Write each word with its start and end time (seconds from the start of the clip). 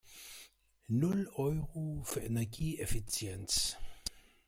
Null 0.87 1.29
Euro 1.37 2.01
für 2.05 2.21
Energieeffizienz! 2.21 3.77